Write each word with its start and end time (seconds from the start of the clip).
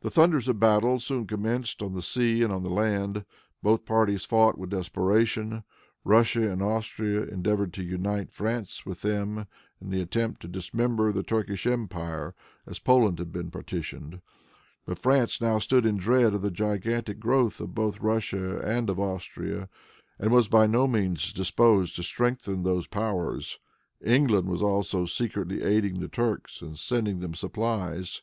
The 0.00 0.10
thunders 0.10 0.48
of 0.48 0.58
battle 0.58 0.98
soon 0.98 1.24
commenced 1.24 1.80
on 1.80 1.92
the 1.94 2.02
sea 2.02 2.42
and 2.42 2.52
on 2.52 2.64
the 2.64 2.68
land. 2.68 3.24
Both 3.62 3.84
parties 3.84 4.24
fought 4.24 4.58
with 4.58 4.70
desperation. 4.70 5.62
Russia 6.02 6.50
and 6.50 6.60
Austria 6.60 7.22
endeavored 7.22 7.72
to 7.74 7.84
unite 7.84 8.32
France 8.32 8.84
with 8.84 9.02
them, 9.02 9.46
in 9.80 9.90
the 9.90 10.00
attempt 10.00 10.42
to 10.42 10.48
dismember 10.48 11.12
the 11.12 11.22
Turkish 11.22 11.64
empire 11.64 12.34
as 12.66 12.80
Poland 12.80 13.20
had 13.20 13.30
been 13.30 13.52
partitioned, 13.52 14.20
but 14.84 14.98
France 14.98 15.40
now 15.40 15.60
stood 15.60 15.86
in 15.86 15.96
dread 15.96 16.34
of 16.34 16.42
the 16.42 16.50
gigantic 16.50 17.20
growth 17.20 17.60
both 17.68 17.98
of 17.98 18.02
Russia 18.02 18.58
and 18.64 18.90
of 18.90 18.98
Austria, 18.98 19.68
and 20.18 20.32
was 20.32 20.48
by 20.48 20.66
no 20.66 20.88
means 20.88 21.32
disposed 21.32 21.94
to 21.94 22.02
strengthen 22.02 22.64
those 22.64 22.88
powers. 22.88 23.60
England 24.04 24.48
was 24.48 24.60
also 24.60 25.04
secretly 25.04 25.62
aiding 25.62 26.00
the 26.00 26.08
Turks 26.08 26.60
and 26.62 26.76
sending 26.76 27.20
them 27.20 27.34
supplies. 27.34 28.22